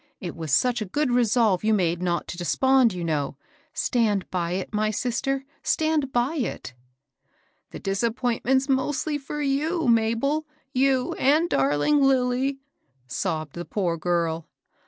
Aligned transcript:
It 0.19 0.35
was 0.35 0.51
such 0.51 0.81
a 0.81 0.85
good 0.85 1.11
resolve 1.11 1.63
you 1.63 1.75
made 1.75 2.01
not 2.01 2.27
to 2.29 2.37
despond, 2.39 2.91
you 2.91 3.03
know; 3.03 3.37
stand 3.71 4.27
by 4.31 4.53
it, 4.53 4.73
my 4.73 4.89
sister,— 4.89 5.45
stand 5.63 6.11
by 6.11 6.37
it 6.37 6.73
1 6.75 6.75
""The 7.69 7.79
disappointment's 7.81 8.67
mostly 8.67 9.19
for 9.19 9.43
yow, 9.43 9.85
Mabel,— 9.85 10.47
you 10.83 11.13
and 11.19 11.47
darling 11.47 12.01
Lilly," 12.01 12.57
sobbed 13.05 13.53
the 13.53 13.63
poor 13.63 13.95
girl. 13.95 14.47